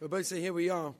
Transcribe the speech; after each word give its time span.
Rabbi 0.00 0.22
say 0.22 0.40
here 0.40 0.52
we 0.52 0.70
are. 0.70 0.94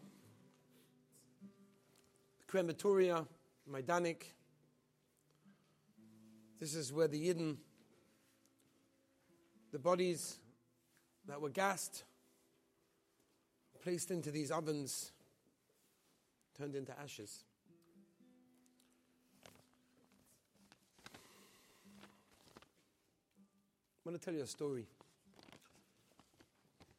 Crematoria, 2.50 3.24
Majdanek. 3.70 4.22
This 6.58 6.74
is 6.74 6.92
where 6.92 7.06
the 7.06 7.28
Yidden, 7.28 7.58
the 9.70 9.78
bodies 9.78 10.38
that 11.28 11.40
were 11.40 11.48
gassed, 11.48 12.02
placed 13.84 14.10
into 14.10 14.32
these 14.32 14.50
ovens, 14.50 15.12
turned 16.58 16.74
into 16.74 16.92
ashes. 16.98 17.44
I 23.94 24.10
want 24.10 24.20
to 24.20 24.24
tell 24.24 24.34
you 24.34 24.42
a 24.42 24.46
story. 24.46 24.88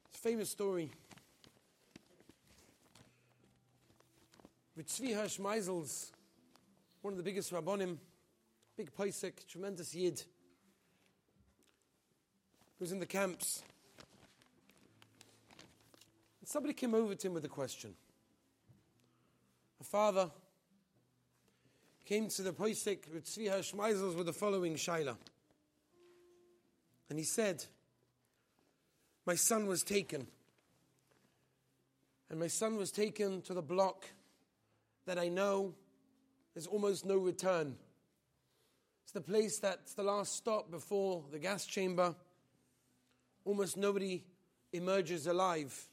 It's 0.08 0.20
a 0.20 0.22
famous 0.22 0.50
story. 0.50 0.92
With 4.80 4.88
Tzvi 4.88 5.14
Hirsch 5.14 5.40
Meisels, 5.40 6.12
one 7.02 7.12
of 7.12 7.18
the 7.18 7.24
biggest 7.24 7.52
Rabbonim, 7.52 7.98
big 8.78 8.96
Paisik, 8.96 9.46
tremendous 9.46 9.94
Yid, 9.94 10.20
who 12.78 12.86
was 12.86 12.94
in 12.94 13.00
the 13.00 13.06
camps. 13.06 13.62
And 16.40 16.48
somebody 16.48 16.74
came 16.74 16.96
over 16.96 17.14
to 17.14 17.28
him 17.28 17.34
with 17.34 17.44
a 17.44 17.50
question. 17.50 17.94
A 19.82 19.84
father 19.84 20.32
came 22.06 22.30
to 22.30 22.42
the 22.42 22.54
Paisik 22.54 23.14
with 23.14 23.26
Tzvi 23.26 23.50
Hirsch 23.50 23.74
Meisels 23.74 24.16
with 24.16 24.28
the 24.28 24.32
following 24.32 24.76
Shaila. 24.76 25.18
And 27.10 27.20
he 27.20 27.26
said, 27.26 27.66
My 29.26 29.36
son 29.36 29.68
was 29.68 29.84
taken. 29.84 30.26
And 32.30 32.40
my 32.40 32.48
son 32.48 32.78
was 32.78 32.92
taken 32.92 33.42
to 33.42 33.54
the 33.54 33.62
block 33.62 34.06
that 35.10 35.18
I 35.18 35.28
know 35.28 35.74
there's 36.54 36.68
almost 36.68 37.04
no 37.04 37.18
return. 37.18 37.76
It's 39.02 39.12
the 39.12 39.22
place 39.22 39.58
that's 39.58 39.96
the 39.96 40.04
last 40.04 40.36
stop 40.36 40.70
before 40.70 41.24
the 41.32 41.40
gas 41.40 41.66
chamber. 41.66 42.14
Almost 43.44 43.76
nobody 43.76 44.24
emerges 44.72 45.26
alive. 45.26 45.88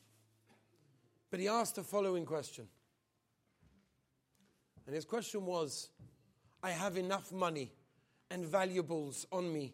But 1.31 1.41
he 1.41 1.49
asked 1.49 1.77
the 1.77 1.83
following 1.83 2.27
question. 2.27 2.69
And 4.85 4.95
his 4.95 5.07
question 5.07 5.47
was 5.47 5.89
I 6.63 6.73
have 6.73 6.99
enough 6.99 7.33
money 7.33 7.73
and 8.31 8.45
valuables 8.45 9.27
on 9.33 9.51
me 9.51 9.73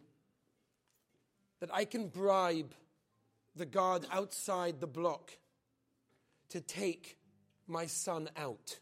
that 1.59 1.69
I 1.73 1.83
can 1.83 2.07
bribe 2.07 2.73
the 3.57 3.65
guard 3.65 4.05
outside 4.09 4.79
the 4.79 4.87
block 4.87 5.31
to 6.47 6.61
take 6.61 7.17
my 7.67 7.87
son 7.87 8.29
out. 8.37 8.79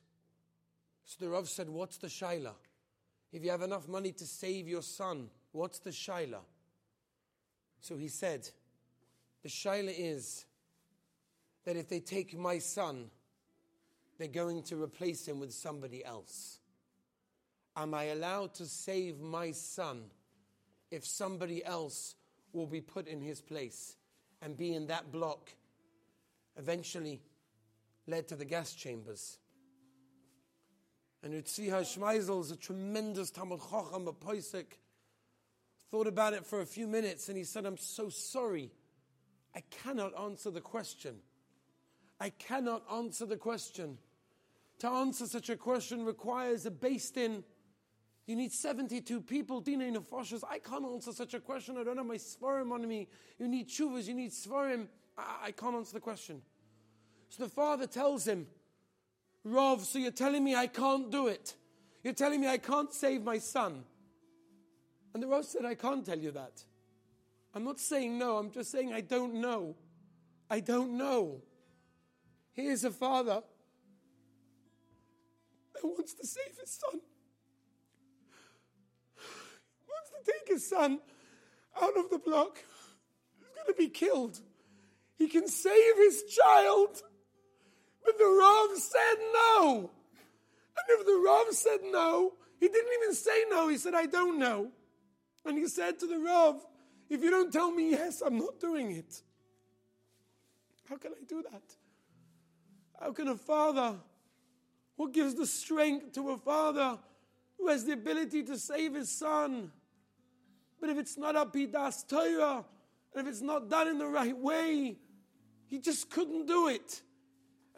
So 1.11 1.25
the 1.25 1.29
Rav 1.29 1.49
said, 1.49 1.67
What's 1.67 1.97
the 1.97 2.07
Shaila? 2.07 2.53
If 3.33 3.43
you 3.43 3.51
have 3.51 3.63
enough 3.63 3.89
money 3.89 4.13
to 4.13 4.25
save 4.25 4.69
your 4.69 4.81
son, 4.81 5.27
what's 5.51 5.79
the 5.79 5.89
Shaila? 5.89 6.39
So 7.81 7.97
he 7.97 8.07
said, 8.07 8.47
The 9.43 9.49
Shaila 9.49 9.93
is 9.93 10.45
that 11.65 11.75
if 11.75 11.89
they 11.89 11.99
take 11.99 12.37
my 12.37 12.59
son, 12.59 13.09
they're 14.17 14.29
going 14.29 14.63
to 14.63 14.81
replace 14.81 15.27
him 15.27 15.41
with 15.41 15.51
somebody 15.51 16.05
else. 16.05 16.59
Am 17.75 17.93
I 17.93 18.05
allowed 18.05 18.53
to 18.55 18.65
save 18.65 19.19
my 19.19 19.51
son 19.51 20.03
if 20.91 21.05
somebody 21.05 21.65
else 21.65 22.15
will 22.53 22.67
be 22.67 22.79
put 22.79 23.09
in 23.09 23.19
his 23.19 23.41
place 23.41 23.97
and 24.41 24.55
be 24.55 24.75
in 24.75 24.87
that 24.87 25.11
block, 25.11 25.49
eventually 26.55 27.19
led 28.07 28.29
to 28.29 28.37
the 28.37 28.45
gas 28.45 28.73
chambers. 28.73 29.39
And 31.23 31.33
Utzviha 31.33 31.81
Shmeisel 31.81 32.41
is 32.41 32.51
a 32.51 32.55
tremendous 32.55 33.29
Talmud 33.29 33.59
Chacham, 33.69 34.07
a 34.07 34.13
Poisik. 34.13 34.77
Thought 35.91 36.07
about 36.07 36.33
it 36.33 36.45
for 36.45 36.61
a 36.61 36.65
few 36.65 36.87
minutes 36.87 37.27
and 37.29 37.37
he 37.37 37.43
said, 37.43 37.65
I'm 37.65 37.77
so 37.77 38.09
sorry. 38.09 38.71
I 39.55 39.61
cannot 39.69 40.17
answer 40.19 40.49
the 40.49 40.61
question. 40.61 41.17
I 42.19 42.29
cannot 42.29 42.83
answer 42.91 43.25
the 43.25 43.37
question. 43.37 43.97
To 44.79 44.89
answer 44.89 45.27
such 45.27 45.49
a 45.49 45.57
question 45.57 46.05
requires 46.05 46.65
a 46.65 46.71
beis 46.71 47.13
din 47.13 47.43
you 48.27 48.35
need 48.35 48.53
72 48.53 49.21
people, 49.21 49.61
Dina 49.61 49.85
Nefashas. 49.85 50.43
I 50.49 50.59
can't 50.59 50.85
answer 50.85 51.11
such 51.11 51.33
a 51.33 51.39
question. 51.39 51.77
I 51.77 51.83
don't 51.83 51.97
have 51.97 52.05
my 52.05 52.15
Svarim 52.15 52.71
on 52.71 52.87
me. 52.87 53.07
You 53.39 53.47
need 53.47 53.67
Chuvas, 53.67 54.07
you 54.07 54.13
need 54.13 54.31
Svarim. 54.31 54.87
I, 55.17 55.47
I 55.47 55.51
can't 55.51 55.75
answer 55.75 55.93
the 55.93 55.99
question. 55.99 56.41
So 57.29 57.43
the 57.43 57.49
father 57.49 57.87
tells 57.87 58.27
him, 58.27 58.47
Rav, 59.43 59.81
so 59.81 59.99
you're 59.99 60.11
telling 60.11 60.43
me 60.43 60.55
I 60.55 60.67
can't 60.67 61.09
do 61.11 61.27
it. 61.27 61.55
You're 62.03 62.13
telling 62.13 62.41
me 62.41 62.47
I 62.47 62.57
can't 62.57 62.93
save 62.93 63.23
my 63.23 63.37
son. 63.37 63.83
And 65.13 65.21
the 65.21 65.27
Rav 65.27 65.45
said, 65.45 65.65
I 65.65 65.75
can't 65.75 66.05
tell 66.05 66.19
you 66.19 66.31
that. 66.31 66.63
I'm 67.53 67.63
not 67.63 67.79
saying 67.79 68.17
no, 68.17 68.37
I'm 68.37 68.51
just 68.51 68.71
saying 68.71 68.93
I 68.93 69.01
don't 69.01 69.35
know. 69.35 69.75
I 70.49 70.59
don't 70.59 70.97
know. 70.97 71.41
Here's 72.53 72.83
a 72.83 72.91
father 72.91 73.41
that 75.73 75.83
wants 75.83 76.13
to 76.13 76.25
save 76.25 76.57
his 76.59 76.71
son. 76.71 77.01
He 79.15 79.87
wants 79.87 80.11
to 80.11 80.31
take 80.31 80.47
his 80.47 80.67
son 80.67 80.99
out 81.81 81.97
of 81.97 82.09
the 82.09 82.19
block. 82.19 82.63
He's 83.39 83.47
going 83.55 83.67
to 83.67 83.73
be 83.73 83.89
killed. 83.89 84.39
He 85.17 85.27
can 85.27 85.47
save 85.47 85.97
his 85.97 86.23
child. 86.23 87.01
But 88.03 88.17
the 88.17 88.25
Rav 88.25 88.77
said 88.77 89.15
no. 89.33 89.91
And 90.77 90.99
if 90.99 91.05
the 91.05 91.21
Rav 91.25 91.53
said 91.53 91.79
no, 91.91 92.33
he 92.59 92.67
didn't 92.67 92.91
even 93.01 93.13
say 93.13 93.45
no. 93.49 93.67
He 93.67 93.77
said, 93.77 93.93
I 93.93 94.05
don't 94.05 94.39
know. 94.39 94.71
And 95.45 95.57
he 95.57 95.67
said 95.67 95.99
to 95.99 96.07
the 96.07 96.19
Rav, 96.19 96.65
if 97.09 97.23
you 97.23 97.29
don't 97.29 97.51
tell 97.51 97.71
me 97.71 97.91
yes, 97.91 98.21
I'm 98.25 98.37
not 98.37 98.59
doing 98.59 98.91
it. 98.91 99.21
How 100.89 100.97
can 100.97 101.11
I 101.11 101.23
do 101.27 101.43
that? 101.51 101.63
How 102.99 103.11
can 103.11 103.29
a 103.29 103.35
father, 103.35 103.95
what 104.95 105.11
gives 105.11 105.35
the 105.35 105.47
strength 105.47 106.13
to 106.13 106.29
a 106.31 106.37
father 106.37 106.97
who 107.57 107.67
has 107.67 107.85
the 107.85 107.93
ability 107.93 108.43
to 108.43 108.57
save 108.57 108.93
his 108.93 109.09
son? 109.09 109.71
But 110.79 110.89
if 110.89 110.97
it's 110.97 111.17
not 111.17 111.35
a 111.35 111.45
bidas 111.45 112.07
Torah, 112.07 112.63
and 113.13 113.27
if 113.27 113.31
it's 113.31 113.41
not 113.41 113.69
done 113.69 113.87
in 113.87 113.97
the 113.97 114.07
right 114.07 114.37
way, 114.37 114.97
he 115.67 115.79
just 115.79 116.09
couldn't 116.09 116.45
do 116.45 116.67
it. 116.67 117.01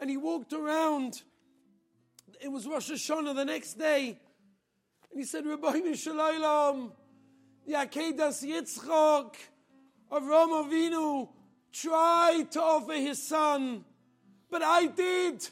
And 0.00 0.10
he 0.10 0.16
walked 0.16 0.52
around. 0.52 1.22
It 2.40 2.48
was 2.48 2.66
Rosh 2.66 2.90
Hashanah 2.90 3.34
the 3.34 3.44
next 3.44 3.74
day. 3.74 4.18
And 5.10 5.20
he 5.20 5.24
said, 5.24 5.46
Rabbi 5.46 5.92
Shalom, 5.94 6.92
the 7.66 7.74
Akedas 7.74 8.44
Yitzchak 8.44 9.34
Avraham 10.10 10.68
Avinu 10.68 11.28
tried 11.72 12.50
to 12.52 12.62
offer 12.62 12.92
his 12.94 13.22
son, 13.22 13.84
but 14.50 14.62
I 14.62 14.86
did. 14.86 15.48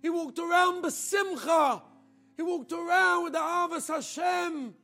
He 0.00 0.10
walked 0.10 0.38
around 0.38 0.84
besimcha. 0.84 1.82
He 2.36 2.42
walked 2.42 2.72
around 2.72 3.24
with 3.24 3.32
the 3.32 3.38
Avas 3.38 3.88
Hashem 3.88 4.74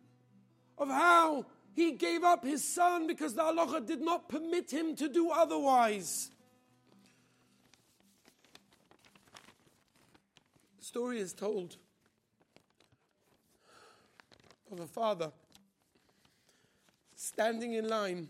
of 0.77 0.89
how 0.89 1.47
he 1.75 1.93
gave 1.93 2.25
up 2.25 2.45
his 2.45 2.65
son 2.65 3.07
because 3.07 3.35
the 3.35 3.43
halacha 3.43 3.87
did 3.87 4.01
not 4.01 4.29
permit 4.29 4.73
him 4.73 4.97
to 4.97 5.09
do 5.09 5.31
otherwise. 5.31 6.31
Story 10.89 11.19
is 11.19 11.35
told 11.35 11.77
of 14.73 14.81
a 14.81 14.87
father 14.87 15.31
standing 17.15 17.75
in 17.75 17.87
line 17.87 18.27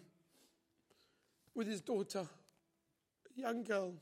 with 1.55 1.69
his 1.69 1.81
daughter, 1.81 2.27
a 3.37 3.41
young 3.41 3.63
girl, 3.63 3.95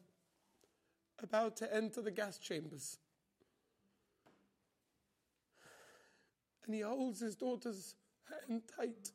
about 1.23 1.55
to 1.59 1.75
enter 1.75 2.01
the 2.01 2.11
gas 2.11 2.39
chambers. 2.39 2.97
And 6.65 6.75
he 6.75 6.81
holds 6.81 7.21
his 7.21 7.37
daughter's 7.37 7.95
hand 8.49 8.63
tight. 8.75 9.11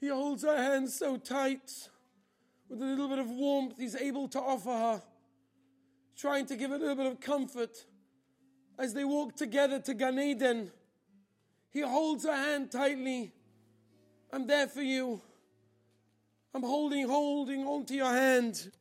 He 0.00 0.06
holds 0.06 0.44
her 0.44 0.56
hand 0.56 0.88
so 0.90 1.16
tight, 1.16 1.88
with 2.68 2.80
a 2.80 2.84
little 2.84 3.08
bit 3.08 3.18
of 3.18 3.28
warmth 3.28 3.74
he's 3.80 3.96
able 3.96 4.28
to 4.28 4.38
offer 4.40 4.70
her, 4.70 5.02
trying 6.16 6.46
to 6.46 6.54
give 6.54 6.70
her 6.70 6.76
a 6.76 6.78
little 6.78 6.94
bit 6.94 7.06
of 7.06 7.18
comfort 7.18 7.84
as 8.82 8.92
they 8.92 9.04
walk 9.04 9.36
together 9.36 9.78
to 9.78 9.94
Gan 9.94 10.18
Eden. 10.18 10.68
He 11.70 11.82
holds 11.82 12.24
her 12.24 12.34
hand 12.34 12.72
tightly. 12.72 13.30
I'm 14.32 14.44
there 14.44 14.66
for 14.66 14.82
you. 14.82 15.22
I'm 16.52 16.64
holding, 16.64 17.08
holding 17.08 17.64
onto 17.64 17.94
your 17.94 18.10
hand. 18.10 18.72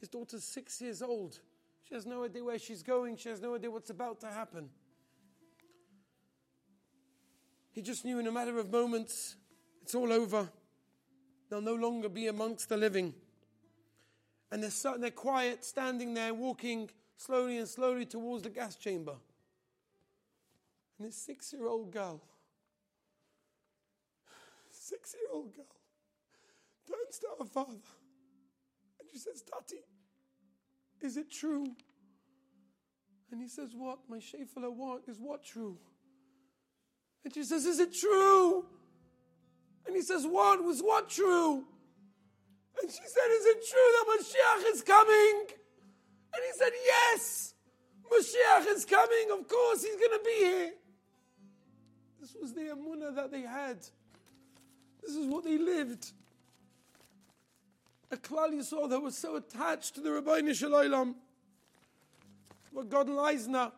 His 0.00 0.08
daughter's 0.08 0.42
six 0.42 0.80
years 0.80 1.02
old. 1.02 1.38
She 1.86 1.94
has 1.94 2.06
no 2.06 2.24
idea 2.24 2.42
where 2.42 2.58
she's 2.58 2.82
going. 2.82 3.18
She 3.18 3.28
has 3.28 3.42
no 3.42 3.54
idea 3.54 3.70
what's 3.70 3.90
about 3.90 4.20
to 4.20 4.28
happen. 4.28 4.70
He 7.72 7.82
just 7.82 8.06
knew 8.06 8.18
in 8.18 8.26
a 8.26 8.32
matter 8.32 8.58
of 8.58 8.72
moments 8.72 9.36
it's 9.82 9.94
all 9.94 10.12
over. 10.12 10.48
They'll 11.50 11.60
no 11.60 11.74
longer 11.74 12.08
be 12.08 12.28
amongst 12.28 12.70
the 12.70 12.78
living. 12.78 13.12
And 14.50 14.62
they're, 14.62 14.98
they're 14.98 15.10
quiet, 15.10 15.62
standing 15.62 16.14
there, 16.14 16.32
walking 16.32 16.88
slowly 17.18 17.58
and 17.58 17.68
slowly 17.68 18.06
towards 18.06 18.44
the 18.44 18.50
gas 18.50 18.76
chamber. 18.76 19.16
And 20.98 21.08
this 21.08 21.16
six 21.16 21.52
year 21.52 21.66
old 21.66 21.92
girl, 21.92 22.22
six 24.70 25.14
year 25.14 25.28
old 25.32 25.54
girl, 25.54 25.66
turns 26.88 27.18
to 27.18 27.26
her 27.38 27.44
father 27.44 27.72
and 28.98 29.08
she 29.12 29.18
says, 29.18 29.42
Tati, 29.42 29.82
is 31.02 31.16
it 31.16 31.30
true? 31.30 31.66
And 33.30 33.42
he 33.42 33.48
says, 33.48 33.70
What? 33.76 33.98
My 34.08 34.18
Shefala, 34.18 34.72
what? 34.72 35.02
Is 35.06 35.18
what 35.18 35.44
true? 35.44 35.76
And 37.24 37.34
she 37.34 37.42
says, 37.42 37.66
Is 37.66 37.78
it 37.78 37.92
true? 37.92 38.64
And 39.86 39.94
he 39.94 40.02
says, 40.02 40.26
What? 40.26 40.62
Was 40.64 40.80
what 40.80 41.10
true? 41.10 41.64
And 42.80 42.90
she 42.90 42.96
said, 42.96 43.28
Is 43.32 43.44
it 43.46 43.58
true 43.68 43.90
that 43.92 44.06
Mashiach 44.08 44.74
is 44.74 44.82
coming? 44.82 45.46
And 46.34 46.42
he 46.44 46.58
said, 46.58 46.72
Yes, 46.84 47.54
Mashiach 48.10 48.76
is 48.76 48.84
coming. 48.84 49.38
Of 49.38 49.48
course, 49.48 49.82
he's 49.82 49.96
going 49.96 50.18
to 50.18 50.24
be 50.24 50.44
here. 50.44 50.72
This 52.20 52.36
was 52.40 52.52
the 52.52 52.62
Amunah 52.62 53.14
that 53.14 53.30
they 53.30 53.42
had. 53.42 53.78
This 55.02 55.14
is 55.14 55.26
what 55.26 55.44
they 55.44 55.58
lived. 55.58 56.12
A 58.10 58.16
klal 58.16 58.50
Yisrael 58.52 58.88
that 58.90 59.00
was 59.00 59.16
so 59.16 59.36
attached 59.36 59.94
to 59.94 60.00
the 60.00 60.12
Rabbi 60.12 60.52
Shalom. 60.52 61.14
But 62.74 62.88
God 62.88 63.08
Leisner 63.08 63.72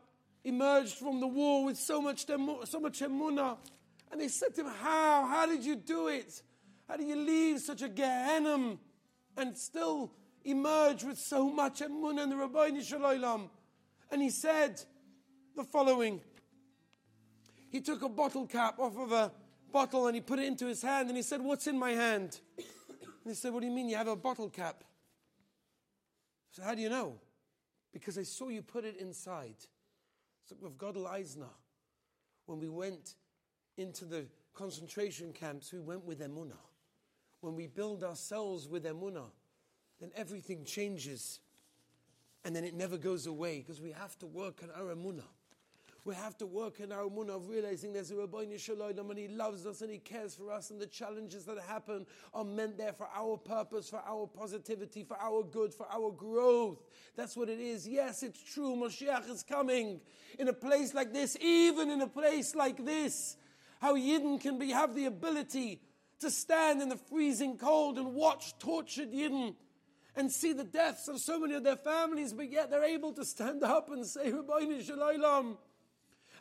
emerged 0.44 0.94
from 0.94 1.20
the 1.20 1.26
war 1.26 1.64
with 1.64 1.76
so 1.76 2.00
much, 2.00 2.26
so 2.26 2.80
much 2.80 3.00
emunah. 3.00 3.58
And 4.10 4.20
they 4.20 4.28
said 4.28 4.54
to 4.56 4.62
him, 4.62 4.72
How? 4.80 5.26
How 5.26 5.46
did 5.46 5.64
you 5.64 5.76
do 5.76 6.08
it? 6.08 6.42
How 6.88 6.96
do 6.96 7.04
you 7.04 7.16
leave 7.16 7.60
such 7.60 7.82
a 7.82 7.88
Gehenna 7.88 8.76
and 9.36 9.56
still 9.56 10.12
emerge 10.44 11.04
with 11.04 11.18
so 11.18 11.50
much 11.50 11.80
emunah 11.80 12.24
in 12.24 12.30
the 12.30 12.36
Rabbi 12.36 12.80
Shalom? 12.80 13.50
And 14.10 14.22
he 14.22 14.30
said 14.30 14.82
the 15.56 15.64
following. 15.64 16.20
He 17.70 17.80
took 17.80 18.02
a 18.02 18.08
bottle 18.08 18.46
cap 18.46 18.78
off 18.78 18.96
of 18.98 19.12
a 19.12 19.32
bottle 19.72 20.06
and 20.06 20.14
he 20.14 20.20
put 20.20 20.38
it 20.38 20.46
into 20.46 20.66
his 20.66 20.82
hand 20.82 21.08
and 21.08 21.16
he 21.16 21.22
said, 21.22 21.40
What's 21.40 21.66
in 21.66 21.78
my 21.78 21.92
hand? 21.92 22.40
And 22.56 22.66
he 23.26 23.34
said, 23.34 23.52
What 23.52 23.60
do 23.60 23.66
you 23.66 23.72
mean 23.72 23.88
you 23.88 23.96
have 23.96 24.08
a 24.08 24.16
bottle 24.16 24.50
cap? 24.50 24.82
Said, 26.52 26.64
How 26.64 26.74
do 26.74 26.82
you 26.82 26.88
know? 26.88 27.14
Because 27.92 28.18
I 28.18 28.22
saw 28.22 28.48
you 28.48 28.62
put 28.62 28.84
it 28.84 28.96
inside. 28.96 29.56
So 30.44 30.56
with 30.60 30.78
Gadol 30.78 31.06
Eisner, 31.06 31.50
when 32.46 32.58
we 32.58 32.68
went 32.68 33.14
into 33.76 34.04
the 34.04 34.26
concentration 34.54 35.32
camps, 35.32 35.72
we 35.72 35.80
went 35.80 36.04
with 36.04 36.20
emunah. 36.20 36.52
When 37.40 37.54
we 37.54 37.66
build 37.66 38.02
ourselves 38.02 38.68
with 38.68 38.84
emunah, 38.84 39.30
then 40.00 40.10
everything 40.16 40.64
changes. 40.64 41.40
And 42.44 42.56
then 42.56 42.64
it 42.64 42.74
never 42.74 42.96
goes 42.96 43.26
away 43.26 43.58
because 43.58 43.80
we 43.80 43.90
have 43.92 44.18
to 44.20 44.26
work 44.26 44.62
on 44.62 44.70
our 44.70 44.94
emunah. 44.94 45.24
We 46.06 46.14
have 46.14 46.38
to 46.38 46.46
work 46.46 46.80
in 46.80 46.92
our 46.92 47.04
emunah 47.04 47.36
of 47.36 47.48
realizing 47.50 47.92
there's 47.92 48.10
a 48.10 48.16
Rabbi 48.16 48.56
Shalom 48.56 49.10
and 49.10 49.18
He 49.18 49.28
loves 49.28 49.66
us 49.66 49.82
and 49.82 49.90
He 49.90 49.98
cares 49.98 50.34
for 50.34 50.50
us, 50.50 50.70
and 50.70 50.80
the 50.80 50.86
challenges 50.86 51.44
that 51.44 51.58
happen 51.58 52.06
are 52.32 52.44
meant 52.44 52.78
there 52.78 52.94
for 52.94 53.06
our 53.14 53.36
purpose, 53.36 53.90
for 53.90 54.02
our 54.06 54.26
positivity, 54.26 55.04
for 55.04 55.18
our 55.20 55.42
good, 55.42 55.74
for 55.74 55.86
our 55.92 56.10
growth. 56.10 56.78
That's 57.16 57.36
what 57.36 57.50
it 57.50 57.60
is. 57.60 57.86
Yes, 57.86 58.22
it's 58.22 58.42
true. 58.42 58.74
Moshiach 58.74 59.28
is 59.28 59.42
coming 59.42 60.00
in 60.38 60.48
a 60.48 60.54
place 60.54 60.94
like 60.94 61.12
this, 61.12 61.36
even 61.38 61.90
in 61.90 62.00
a 62.00 62.08
place 62.08 62.54
like 62.54 62.82
this. 62.82 63.36
How 63.82 63.94
Yidden 63.94 64.40
can 64.40 64.58
be, 64.58 64.70
have 64.70 64.94
the 64.94 65.04
ability 65.04 65.82
to 66.20 66.30
stand 66.30 66.80
in 66.80 66.88
the 66.88 66.96
freezing 66.96 67.58
cold 67.58 67.98
and 67.98 68.14
watch 68.14 68.58
tortured 68.58 69.12
Yidden 69.12 69.54
and 70.20 70.30
see 70.30 70.52
the 70.52 70.64
deaths 70.64 71.08
of 71.08 71.18
so 71.18 71.40
many 71.40 71.54
of 71.54 71.64
their 71.64 71.76
families, 71.76 72.34
but 72.34 72.50
yet 72.50 72.70
they're 72.70 72.84
able 72.84 73.10
to 73.14 73.24
stand 73.24 73.64
up 73.64 73.90
and 73.90 74.04
say, 74.06 74.30
Rabbi 74.30 74.82
Shalom 74.82 75.56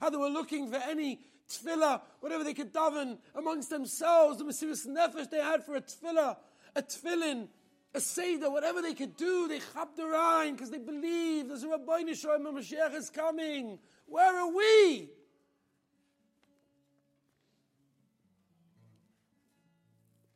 how 0.02 0.10
they 0.10 0.18
were 0.18 0.30
looking 0.30 0.70
for 0.70 0.78
any 0.78 1.20
tefillah, 1.50 2.02
whatever 2.20 2.44
they 2.44 2.54
could 2.54 2.74
daven 2.74 3.18
amongst 3.36 3.70
themselves, 3.70 4.38
the 4.38 4.44
Mesiris 4.44 4.86
Nefesh 4.86 5.30
they 5.30 5.40
had 5.40 5.64
for 5.64 5.76
a 5.76 5.82
tefillah, 5.82 6.36
a 6.76 6.82
tefillin, 6.82 7.48
a 7.94 8.02
seder, 8.02 8.52
whatever 8.52 8.82
they 8.82 8.94
could 8.94 9.16
do, 9.16 9.48
they 9.48 9.60
chapped 9.74 9.96
their 9.98 10.52
because 10.52 10.70
they 10.70 10.78
believe 10.78 11.48
there's 11.48 11.64
a 11.64 11.70
Rabbi 11.70 12.04
Nishoim 12.04 12.46
Mashiach 12.52 12.94
is 12.94 13.10
coming. 13.10 13.80
Where 14.06 14.38
are 14.38 14.54
we? 14.54 15.10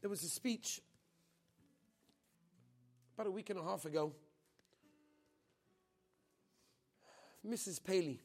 There 0.02 0.10
was 0.10 0.24
a 0.24 0.30
speech 0.30 0.82
about 3.14 3.28
a 3.28 3.32
week 3.32 3.50
and 3.50 3.60
a 3.60 3.64
half 3.64 3.86
ago. 3.86 4.14
Mrs. 7.46 7.84
Paley 7.84 8.20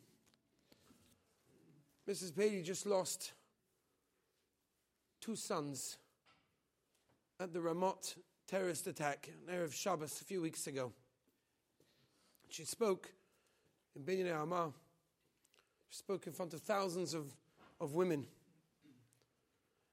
Mrs. 2.08 2.34
Paley 2.34 2.62
just 2.62 2.86
lost 2.86 3.32
two 5.20 5.36
sons 5.36 5.98
at 7.38 7.52
the 7.52 7.58
Ramot 7.58 8.16
terrorist 8.46 8.86
attack 8.86 9.28
on 9.46 9.54
Erev 9.54 9.74
Shabbos 9.74 10.18
a 10.22 10.24
few 10.24 10.40
weeks 10.40 10.66
ago. 10.66 10.90
She 12.48 12.64
spoke 12.64 13.12
in 13.94 14.04
Binyanei 14.04 14.32
Ha'uma. 14.32 14.72
She 15.90 15.98
spoke 15.98 16.26
in 16.26 16.32
front 16.32 16.54
of 16.54 16.60
thousands 16.62 17.12
of, 17.12 17.26
of 17.78 17.94
women. 17.94 18.26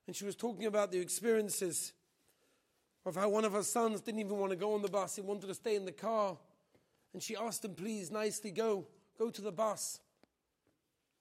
And 0.08 0.16
she 0.16 0.24
was 0.24 0.38
talking 0.38 0.68
about 0.68 0.94
the 0.94 1.00
experiences 1.00 1.92
of 3.06 3.16
how 3.16 3.30
one 3.30 3.46
of 3.46 3.54
her 3.54 3.64
sons 3.64 4.02
didn't 4.02 4.20
even 4.20 4.38
want 4.38 4.52
to 4.52 4.56
go 4.56 4.74
on 4.74 4.82
the 4.82 4.88
bus. 4.88 5.16
He 5.16 5.22
wanted 5.22 5.48
to 5.48 5.54
stay 5.54 5.76
in 5.76 5.86
the 5.86 5.92
car. 5.92 6.38
And 7.14 7.22
she 7.22 7.36
asked 7.36 7.64
him, 7.64 7.76
please, 7.76 8.12
nicely, 8.12 8.52
go, 8.52 8.86
go 9.18 9.30
to 9.30 9.42
the 9.42 9.52
bus. 9.52 10.00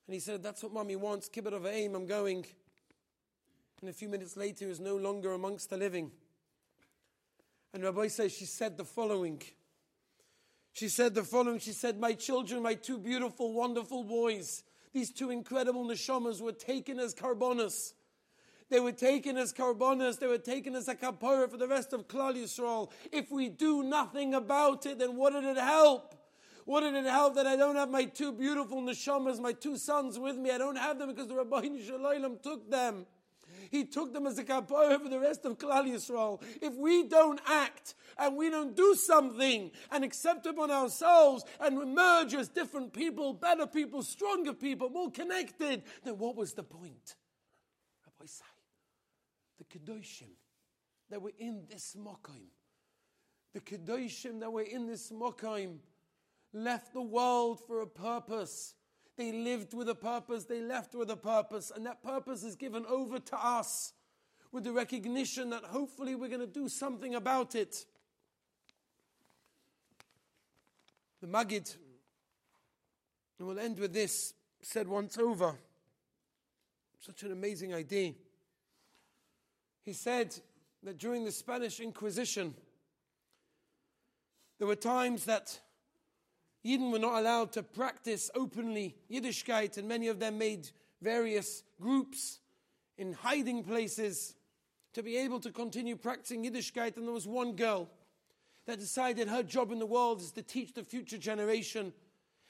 And 0.07 0.15
he 0.15 0.21
said, 0.21 0.43
That's 0.43 0.63
what 0.63 0.73
mommy 0.73 0.97
wants. 0.97 1.29
Kibbud 1.29 1.55
av 1.55 1.63
va'em, 1.63 1.95
I'm 1.95 2.07
going. 2.07 2.45
And 3.81 3.91
a 3.91 3.93
few 3.93 4.09
minutes 4.09 4.37
later, 4.37 4.65
he 4.65 4.69
was 4.69 4.81
no 4.81 4.97
longer 4.97 5.33
amongst 5.33 5.71
the 5.71 5.77
living. 5.77 6.11
And 7.73 7.83
Rabbi 7.83 8.09
says 8.09 8.33
she 8.33 8.45
said 8.45 8.77
the 8.77 8.85
following. 8.85 9.43
She 10.73 10.89
said 10.89 11.15
the 11.15 11.25
following. 11.25 11.59
She 11.59 11.73
said, 11.73 11.99
My 11.99 12.13
children, 12.13 12.63
my 12.63 12.75
two 12.75 12.99
beautiful, 12.99 13.53
wonderful 13.53 14.05
boys, 14.05 14.63
these 14.93 15.11
two 15.11 15.31
incredible 15.31 15.85
neshamas 15.85 16.41
were 16.41 16.53
taken 16.53 16.99
as 16.99 17.15
karbonas. 17.15 17.95
They 18.75 18.81
were 18.81 18.91
taken 18.91 19.37
as 19.37 19.53
karbonas. 19.53 20.19
They 20.19 20.27
were 20.27 20.37
taken 20.37 20.75
as 20.75 20.89
a 20.89 20.97
kapara 20.97 21.49
for 21.49 21.57
the 21.57 21.69
rest 21.69 21.93
of 21.93 22.09
Klal 22.09 22.35
Yisrael. 22.35 22.91
If 23.13 23.31
we 23.31 23.49
do 23.49 23.85
nothing 23.85 24.35
about 24.35 24.85
it, 24.85 24.99
then 24.99 25.15
what 25.15 25.33
did 25.33 25.45
it 25.45 25.57
help? 25.57 26.17
What 26.65 26.81
did 26.81 26.95
it 26.95 27.05
help 27.05 27.37
that 27.37 27.47
I 27.47 27.55
don't 27.55 27.77
have 27.77 27.89
my 27.89 28.07
two 28.07 28.33
beautiful 28.33 28.83
neshamas, 28.83 29.39
my 29.39 29.53
two 29.53 29.77
sons 29.77 30.19
with 30.19 30.37
me? 30.37 30.51
I 30.51 30.59
don't 30.59 30.75
have 30.75 30.99
them 30.99 31.11
because 31.11 31.29
the 31.29 31.37
Rabbi 31.37 31.69
Shalom 31.87 32.39
took 32.43 32.69
them. 32.69 33.07
He 33.71 33.85
took 33.85 34.13
them 34.13 34.27
as 34.27 34.39
a 34.39 34.45
kapara 34.45 35.01
for 35.01 35.09
the 35.09 35.21
rest 35.21 35.45
of 35.45 35.57
Klal 35.57 35.87
Yisrael. 35.87 36.43
If 36.61 36.75
we 36.75 37.05
don't 37.05 37.41
act 37.47 37.95
and 38.19 38.37
we 38.37 38.51
don't 38.51 38.75
do 38.75 38.97
something 38.97 39.71
and 39.93 40.03
accept 40.03 40.47
upon 40.47 40.73
ourselves 40.73 41.45
and 41.61 41.81
emerge 41.81 42.35
as 42.35 42.49
different 42.49 42.93
people, 42.93 43.35
better 43.35 43.69
people, 43.69 44.03
stronger 44.03 44.53
people, 44.53 44.91
more 44.91 45.13
connected, 45.13 45.85
then 46.03 46.19
what 46.19 46.35
was 46.35 46.55
the 46.55 46.65
point? 46.65 47.15
Rabbi 48.05 48.27
the 49.59 49.65
Kedoshim 49.65 50.31
that 51.11 51.21
were 51.21 51.33
in 51.39 51.65
this 51.71 51.97
Mokaim, 51.99 52.49
the 53.53 53.61
Kedoshim 53.61 54.41
that 54.41 54.53
were 54.53 54.63
in 54.63 54.87
this 54.87 55.11
Mokaim, 55.11 55.79
left 56.53 56.93
the 56.93 57.03
world 57.03 57.61
for 57.67 57.81
a 57.81 57.87
purpose. 57.87 58.75
They 59.17 59.33
lived 59.33 59.75
with 59.75 59.89
a 59.89 59.95
purpose, 59.95 60.45
they 60.45 60.61
left 60.61 60.95
with 60.95 61.11
a 61.11 61.17
purpose, 61.17 61.71
and 61.75 61.87
that 61.87 62.03
purpose 62.03 62.43
is 62.43 62.57
given 62.57 62.85
over 62.87 63.19
to 63.19 63.37
us 63.37 63.93
with 64.51 64.65
the 64.65 64.73
recognition 64.73 65.51
that 65.51 65.65
hopefully 65.65 66.15
we're 66.15 66.29
going 66.29 66.41
to 66.41 66.47
do 66.47 66.69
something 66.69 67.15
about 67.15 67.55
it. 67.55 67.85
The 71.21 71.27
Maggid, 71.27 71.71
and 73.39 73.49
we'll 73.49 73.59
end 73.59 73.79
with 73.79 73.93
this, 73.93 74.35
said 74.63 74.89
once 74.89 75.19
over, 75.19 75.59
such 77.01 77.23
an 77.23 77.33
amazing 77.33 77.75
idea. 77.75 78.15
He 79.85 79.93
said 79.93 80.35
that 80.83 80.99
during 80.99 81.25
the 81.25 81.33
Spanish 81.33 81.79
Inquisition, 81.79 82.55
there 84.59 84.67
were 84.67 84.77
times 84.77 85.27
that 85.27 85.61
Yidden 86.65 86.91
were 86.91 86.99
not 86.99 87.19
allowed 87.19 87.53
to 87.53 87.63
practice 87.63 88.31
openly 88.35 88.97
Yiddishkeit, 89.11 89.77
and 89.77 89.87
many 89.87 90.09
of 90.09 90.19
them 90.19 90.39
made 90.39 90.71
various 91.03 91.63
groups 91.79 92.39
in 92.97 93.13
hiding 93.13 93.63
places 93.63 94.35
to 94.95 95.03
be 95.03 95.19
able 95.19 95.41
to 95.41 95.51
continue 95.51 95.97
practicing 95.97 96.45
Yiddishkeit. 96.45 96.97
And 96.97 97.07
there 97.07 97.13
was 97.13 97.27
one 97.27 97.53
girl 97.53 97.91
that 98.67 98.79
decided 98.79 99.29
her 99.29 99.43
job 99.43 99.71
in 99.71 99.79
the 99.79 99.87
world 99.87 100.21
is 100.21 100.31
to 100.33 100.43
teach 100.43 100.73
the 100.73 100.85
future 100.85 101.19
generation. 101.19 101.93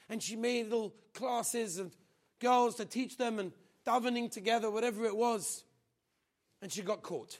And 0.07 0.23
she 0.23 0.37
made 0.37 0.69
little 0.69 0.93
classes 1.13 1.77
of 1.77 1.93
girls 2.39 2.75
to 2.75 2.85
teach 2.85 3.17
them 3.17 3.39
and 3.39 3.51
davening 3.85 4.31
together, 4.31 4.71
whatever 4.71 5.03
it 5.05 5.17
was. 5.17 5.65
And 6.65 6.73
she 6.73 6.81
got 6.81 7.03
caught. 7.03 7.37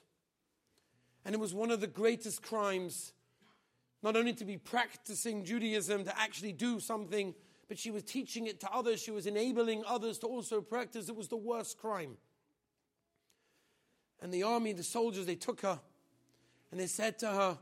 And 1.26 1.34
it 1.34 1.40
was 1.40 1.52
one 1.52 1.72
of 1.72 1.82
the 1.82 1.88
greatest 1.88 2.44
crimes 2.44 3.12
not 4.04 4.16
only 4.16 4.34
to 4.34 4.46
be 4.46 4.56
practicing 4.56 5.44
Judaism, 5.44 6.04
to 6.04 6.16
actually 6.22 6.52
do 6.52 6.80
something, 6.80 7.34
but 7.68 7.80
she 7.80 7.90
was 7.90 8.04
teaching 8.04 8.46
it 8.46 8.60
to 8.60 8.72
others. 8.72 9.02
She 9.02 9.10
was 9.10 9.26
enabling 9.26 9.84
others 9.88 10.20
to 10.20 10.28
also 10.28 10.62
practice. 10.62 11.10
It 11.10 11.16
was 11.16 11.28
the 11.28 11.38
worst 11.38 11.80
crime. 11.80 12.18
And 14.22 14.32
the 14.32 14.44
army, 14.44 14.74
the 14.74 14.84
soldiers, 14.84 15.26
they 15.26 15.34
took 15.34 15.62
her 15.62 15.80
and 16.70 16.80
they 16.80 16.86
said 16.86 17.18
to 17.18 17.28
her, 17.28 17.58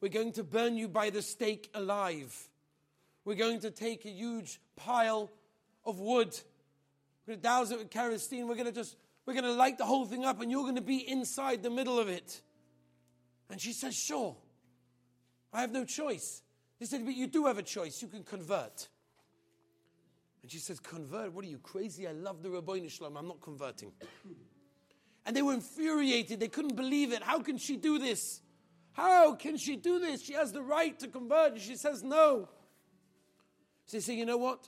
We're 0.00 0.10
going 0.10 0.30
to 0.34 0.44
burn 0.44 0.76
you 0.76 0.86
by 0.86 1.10
the 1.10 1.22
stake 1.22 1.70
alive. 1.74 2.48
We're 3.24 3.34
going 3.34 3.58
to 3.62 3.72
take 3.72 4.04
a 4.04 4.10
huge 4.10 4.60
pile 4.76 5.28
of 5.84 5.98
wood. 5.98 6.38
We're 7.26 7.32
going 7.32 7.40
to 7.40 7.42
douse 7.42 7.72
it 7.72 7.78
with 7.78 7.90
kerosene. 7.90 8.46
We're 8.46 8.54
going 8.54 8.66
to 8.66 8.72
just, 8.72 8.94
we're 9.28 9.34
going 9.34 9.44
to 9.44 9.52
light 9.52 9.76
the 9.76 9.84
whole 9.84 10.06
thing 10.06 10.24
up 10.24 10.40
and 10.40 10.50
you're 10.50 10.62
going 10.62 10.76
to 10.76 10.80
be 10.80 11.06
inside 11.06 11.62
the 11.62 11.68
middle 11.68 11.98
of 11.98 12.08
it. 12.08 12.40
And 13.50 13.60
she 13.60 13.74
says, 13.74 13.94
Sure. 13.94 14.34
I 15.52 15.60
have 15.60 15.70
no 15.70 15.84
choice. 15.84 16.40
He 16.78 16.86
said, 16.86 17.04
But 17.04 17.14
you 17.14 17.26
do 17.26 17.44
have 17.44 17.58
a 17.58 17.62
choice. 17.62 18.00
You 18.00 18.08
can 18.08 18.24
convert. 18.24 18.88
And 20.40 20.50
she 20.50 20.56
says, 20.56 20.80
Convert? 20.80 21.34
What 21.34 21.44
are 21.44 21.48
you, 21.48 21.58
crazy? 21.58 22.08
I 22.08 22.12
love 22.12 22.42
the 22.42 22.48
Rabbi 22.48 22.86
Shalom. 22.88 23.18
I'm 23.18 23.28
not 23.28 23.42
converting. 23.42 23.92
And 25.26 25.36
they 25.36 25.42
were 25.42 25.52
infuriated. 25.52 26.40
They 26.40 26.48
couldn't 26.48 26.74
believe 26.74 27.12
it. 27.12 27.22
How 27.22 27.40
can 27.40 27.58
she 27.58 27.76
do 27.76 27.98
this? 27.98 28.40
How 28.92 29.34
can 29.34 29.58
she 29.58 29.76
do 29.76 29.98
this? 29.98 30.22
She 30.22 30.32
has 30.32 30.52
the 30.52 30.62
right 30.62 30.98
to 31.00 31.06
convert. 31.06 31.52
And 31.52 31.60
she 31.60 31.76
says, 31.76 32.02
No. 32.02 32.48
So 33.84 33.98
they 33.98 34.00
say, 34.00 34.14
You 34.14 34.24
know 34.24 34.38
what? 34.38 34.66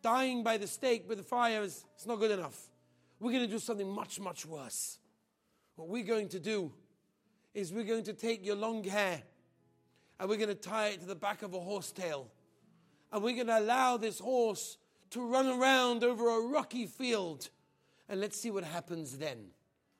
Dying 0.00 0.42
by 0.42 0.56
the 0.56 0.66
stake, 0.66 1.06
by 1.06 1.16
the 1.16 1.22
fire, 1.22 1.60
is 1.60 1.84
it's 1.96 2.06
not 2.06 2.18
good 2.18 2.30
enough. 2.30 2.69
We're 3.20 3.32
going 3.32 3.44
to 3.44 3.50
do 3.50 3.58
something 3.58 3.88
much, 3.88 4.18
much 4.18 4.46
worse. 4.46 4.98
What 5.76 5.88
we're 5.88 6.04
going 6.04 6.28
to 6.30 6.40
do 6.40 6.72
is 7.54 7.72
we're 7.72 7.84
going 7.84 8.04
to 8.04 8.14
take 8.14 8.44
your 8.44 8.56
long 8.56 8.82
hair 8.82 9.22
and 10.18 10.28
we're 10.28 10.36
going 10.36 10.48
to 10.48 10.54
tie 10.54 10.88
it 10.88 11.00
to 11.00 11.06
the 11.06 11.14
back 11.14 11.42
of 11.42 11.54
a 11.54 11.60
horse 11.60 11.92
tail. 11.92 12.28
And 13.12 13.22
we're 13.22 13.34
going 13.34 13.48
to 13.48 13.58
allow 13.58 13.96
this 13.96 14.18
horse 14.18 14.78
to 15.10 15.20
run 15.20 15.48
around 15.48 16.02
over 16.02 16.28
a 16.28 16.48
rocky 16.48 16.86
field. 16.86 17.50
And 18.08 18.20
let's 18.20 18.40
see 18.40 18.50
what 18.50 18.64
happens 18.64 19.18
then. 19.18 19.48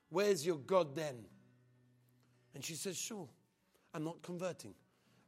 Where's 0.08 0.44
your 0.44 0.58
God 0.58 0.94
then? 0.94 1.16
And 2.54 2.64
she 2.64 2.74
says, 2.74 2.96
Sure, 2.96 3.28
I'm 3.94 4.04
not 4.04 4.22
converting. 4.22 4.74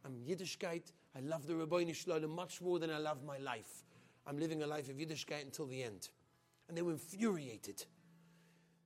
I'm 0.05 0.15
Yiddishkeit. 0.29 0.93
I 1.17 1.21
love 1.21 1.47
the 1.47 1.55
Rabbi 1.55 1.91
Shalom 1.93 2.31
much 2.31 2.61
more 2.61 2.79
than 2.79 2.91
I 2.91 2.99
love 2.99 3.23
my 3.25 3.39
life. 3.39 3.85
I'm 4.27 4.39
living 4.39 4.63
a 4.63 4.67
life 4.67 4.89
of 4.89 4.97
Yiddishkeit 4.97 5.43
until 5.43 5.67
the 5.67 5.83
end. 5.83 6.09
And 6.73 6.79
they 6.79 6.81
were 6.81 6.93
infuriated. 6.93 7.85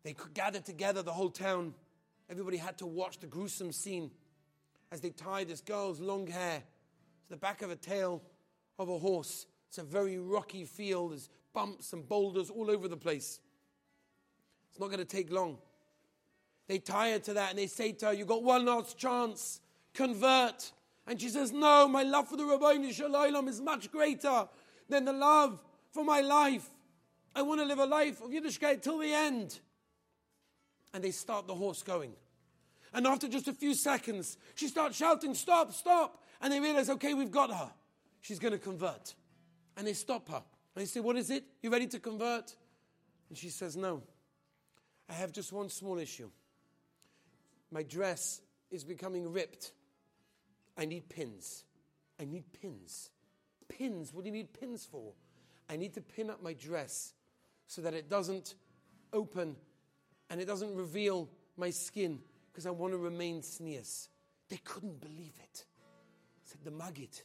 They 0.03 0.17
gathered 0.35 0.65
together 0.65 1.05
the 1.05 1.13
whole 1.13 1.31
town. 1.31 1.73
Everybody 2.29 2.57
had 2.57 2.77
to 2.79 2.87
watch 2.87 3.21
the 3.21 3.29
gruesome 3.29 3.71
scene 3.71 4.11
as 4.91 5.01
they 5.01 5.11
tied 5.11 5.47
this 5.47 5.61
girl's 5.61 6.01
long 6.01 6.27
hair 6.27 6.59
to 6.59 7.31
the 7.31 7.37
back 7.37 7.63
of 7.63 7.71
a 7.71 7.77
tail 7.77 8.23
of 8.81 8.89
a 8.89 8.99
horse. 8.99 9.47
It's 9.69 9.79
a 9.79 9.85
very 9.85 10.19
rocky 10.19 10.65
field. 10.65 11.13
There's 11.13 11.29
bumps 11.55 11.93
and 11.93 12.09
boulders 12.09 12.51
all 12.51 12.73
over 12.73 12.89
the 12.89 12.97
place. 12.97 13.39
It's 14.73 14.81
not 14.81 14.87
going 14.87 14.99
to 14.99 15.05
take 15.05 15.31
long. 15.31 15.59
They 16.67 16.81
tie 16.81 17.13
her 17.13 17.21
to 17.21 17.35
that 17.35 17.51
and 17.51 17.59
they 17.61 17.69
say 17.69 17.93
to 17.93 18.07
her, 18.07 18.13
You've 18.13 18.27
got 18.27 18.43
one 18.43 18.65
last 18.65 18.99
chance, 18.99 19.61
convert. 19.95 20.73
And 21.07 21.21
she 21.21 21.29
says, 21.29 21.53
No, 21.53 21.87
my 21.87 22.03
love 22.03 22.27
for 22.27 22.37
the 22.37 22.47
Rabbi 22.47 22.91
Shalom 22.91 23.47
is 23.47 23.61
much 23.61 23.93
greater 23.93 24.49
than 24.89 25.05
the 25.05 25.13
love 25.13 25.61
for 25.93 26.03
my 26.03 26.21
life. 26.21 26.69
I 27.37 27.43
want 27.43 27.61
to 27.61 27.67
live 27.67 27.79
a 27.79 27.85
life 27.85 28.23
of 28.23 28.31
Yiddishkeit 28.31 28.81
till 28.81 28.97
the 28.97 29.13
end. 29.13 29.61
And 30.95 31.05
they 31.05 31.11
start 31.11 31.47
the 31.47 31.55
horse 31.55 31.83
going. 31.83 32.15
And 32.95 33.07
after 33.07 33.29
just 33.29 33.47
a 33.47 33.53
few 33.53 33.75
seconds, 33.75 34.39
she 34.55 34.69
starts 34.69 34.97
shouting, 34.97 35.35
Stop, 35.35 35.75
stop. 35.75 36.23
And 36.41 36.51
they 36.51 36.61
realize, 36.61 36.89
Okay, 36.89 37.13
we've 37.13 37.31
got 37.31 37.53
her. 37.53 37.71
She's 38.23 38.39
going 38.39 38.53
to 38.53 38.59
convert. 38.59 39.15
And 39.77 39.87
they 39.87 39.93
stop 39.93 40.31
her. 40.31 40.43
And 40.75 40.83
they 40.83 40.87
say, 40.87 41.01
What 41.01 41.17
is 41.17 41.29
it? 41.29 41.45
You 41.63 41.69
ready 41.69 41.87
to 41.89 42.01
convert? 42.01 42.57
And 43.29 43.37
she 43.37 43.51
says, 43.51 43.77
No. 43.77 44.03
I 45.11 45.13
have 45.13 45.31
just 45.31 45.53
one 45.53 45.69
small 45.69 45.99
issue. 45.99 46.31
My 47.71 47.83
dress 47.83 48.41
is 48.71 48.83
becoming 48.83 49.31
ripped. 49.31 49.73
I 50.79 50.87
need 50.87 51.11
pins. 51.11 51.65
I 52.19 52.25
need 52.25 52.45
pins. 52.63 53.11
Pins? 53.69 54.15
What 54.15 54.25
do 54.25 54.31
you 54.31 54.37
need 54.37 54.59
pins 54.59 54.89
for? 54.91 55.13
I 55.69 55.77
need 55.77 55.93
to 55.95 56.01
pin 56.01 56.31
up 56.31 56.43
my 56.43 56.55
dress 56.55 57.13
so 57.67 57.83
that 57.83 57.95
it 57.95 58.09
doesn't 58.09 58.55
open 59.13 59.57
and 60.31 60.41
it 60.41 60.47
doesn't 60.47 60.75
reveal 60.75 61.29
my 61.57 61.71
skin 61.71 62.21
because 62.51 62.67
I 62.67 62.71
want 62.71 62.93
to 62.93 62.99
remain 62.99 63.43
sneers. 63.43 64.09
They 64.49 64.59
couldn't 64.65 65.01
believe 65.01 65.35
it. 65.43 65.65
Said 66.45 66.61
the 66.65 66.71
Magid, 66.71 67.23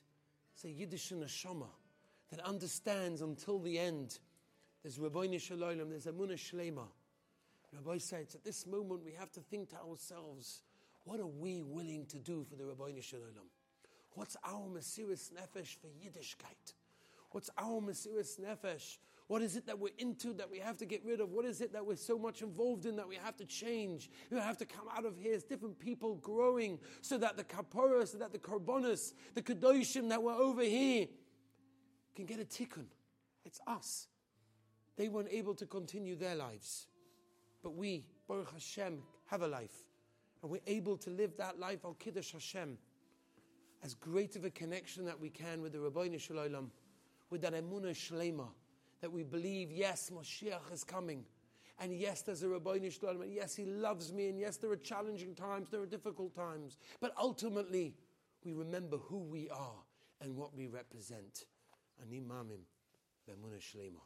a 0.63 0.67
Yiddish 0.67 1.11
neshama 1.11 1.67
that 2.29 2.39
understands 2.41 3.21
until 3.21 3.59
the 3.59 3.77
end. 3.77 4.19
There's 4.83 4.99
Rabbi 4.99 5.37
Shalom, 5.37 5.89
there's 5.89 6.05
Amunah 6.05 6.33
Shlema. 6.33 6.87
Rabbi 7.73 7.97
says, 7.99 8.35
at 8.35 8.43
this 8.43 8.65
moment 8.65 9.03
we 9.05 9.13
have 9.13 9.31
to 9.33 9.39
think 9.39 9.69
to 9.69 9.77
ourselves, 9.77 10.61
what 11.05 11.19
are 11.19 11.27
we 11.27 11.61
willing 11.61 12.05
to 12.07 12.17
do 12.17 12.45
for 12.49 12.55
the 12.55 12.65
Rabbi 12.65 12.99
Shalom? 12.99 13.49
What's 14.13 14.35
our 14.43 14.67
Mesiris 14.67 15.31
Nefesh 15.31 15.77
for 15.77 15.87
Yiddishkeit? 15.87 16.73
What's 17.31 17.49
our 17.57 17.81
Mesiris 17.81 18.39
Nefesh? 18.39 18.97
What 19.31 19.41
is 19.41 19.55
it 19.55 19.65
that 19.67 19.79
we're 19.79 19.93
into 19.97 20.33
that 20.33 20.51
we 20.51 20.59
have 20.59 20.75
to 20.75 20.85
get 20.85 21.05
rid 21.05 21.21
of? 21.21 21.31
What 21.31 21.45
is 21.45 21.61
it 21.61 21.71
that 21.71 21.85
we're 21.85 21.95
so 21.95 22.19
much 22.19 22.41
involved 22.41 22.85
in 22.85 22.97
that 22.97 23.07
we 23.07 23.15
have 23.15 23.37
to 23.37 23.45
change? 23.45 24.09
We 24.29 24.37
have 24.37 24.57
to 24.57 24.65
come 24.65 24.87
out 24.93 25.05
of 25.05 25.15
here 25.17 25.33
as 25.33 25.45
different 25.45 25.79
people 25.79 26.15
growing 26.15 26.79
so 26.99 27.17
that 27.17 27.37
the 27.37 27.45
kapora, 27.45 28.05
so 28.05 28.17
that 28.17 28.33
the 28.33 28.39
karbonis, 28.39 29.13
the 29.33 29.41
kadoshim 29.41 30.09
that 30.09 30.21
were 30.21 30.33
over 30.33 30.63
here 30.63 31.07
can 32.13 32.25
get 32.25 32.41
a 32.41 32.43
tikkun. 32.43 32.87
It's 33.45 33.61
us. 33.67 34.09
They 34.97 35.07
weren't 35.07 35.31
able 35.31 35.55
to 35.55 35.65
continue 35.65 36.17
their 36.17 36.35
lives. 36.35 36.87
But 37.63 37.73
we, 37.73 38.03
Baruch 38.27 38.51
Hashem, 38.51 39.01
have 39.27 39.43
a 39.43 39.47
life. 39.47 39.85
And 40.41 40.51
we're 40.51 40.59
able 40.67 40.97
to 40.97 41.09
live 41.09 41.37
that 41.37 41.57
life 41.57 41.85
al 41.85 41.93
Kiddush 41.93 42.33
Hashem 42.33 42.77
as 43.81 43.93
great 43.93 44.35
of 44.35 44.43
a 44.43 44.49
connection 44.49 45.05
that 45.05 45.17
we 45.17 45.29
can 45.29 45.61
with 45.61 45.71
the 45.71 45.79
Rabbi 45.79 46.17
Shalom, 46.17 46.69
with 47.29 47.41
that 47.43 47.53
Emunah 47.53 47.95
Shlema, 47.95 48.49
that 49.01 49.11
we 49.11 49.23
believe, 49.23 49.71
yes, 49.71 50.11
Moshiach 50.13 50.71
is 50.71 50.83
coming. 50.83 51.25
And 51.79 51.95
yes, 51.95 52.21
there's 52.21 52.43
a 52.43 52.49
Rabbi 52.49 52.77
Shalom, 52.89 53.23
and 53.23 53.33
yes, 53.33 53.55
he 53.55 53.65
loves 53.65 54.13
me, 54.13 54.29
and 54.29 54.39
yes, 54.39 54.57
there 54.57 54.71
are 54.71 54.75
challenging 54.75 55.33
times, 55.33 55.69
there 55.69 55.81
are 55.81 55.87
difficult 55.87 56.35
times. 56.35 56.77
But 56.99 57.13
ultimately, 57.19 57.95
we 58.45 58.53
remember 58.53 58.97
who 58.97 59.17
we 59.17 59.49
are 59.49 59.83
and 60.21 60.35
what 60.35 60.55
we 60.55 60.67
represent. 60.67 61.45
Ani 62.01 62.19
Maamin, 62.19 62.61
Bemunah 63.27 63.59
Shlema. 63.59 64.01